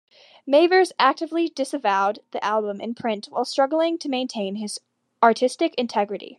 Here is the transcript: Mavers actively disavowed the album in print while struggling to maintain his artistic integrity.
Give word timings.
Mavers 0.47 0.91
actively 0.97 1.47
disavowed 1.47 2.21
the 2.31 2.43
album 2.43 2.81
in 2.81 2.95
print 2.95 3.27
while 3.27 3.45
struggling 3.45 3.99
to 3.99 4.09
maintain 4.09 4.55
his 4.55 4.79
artistic 5.21 5.75
integrity. 5.75 6.29